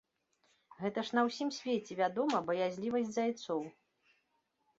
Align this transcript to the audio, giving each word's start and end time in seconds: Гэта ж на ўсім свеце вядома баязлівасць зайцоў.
Гэта 0.79 1.03
ж 1.09 1.17
на 1.17 1.21
ўсім 1.27 1.49
свеце 1.57 1.93
вядома 1.99 2.41
баязлівасць 2.49 3.13
зайцоў. 3.19 3.59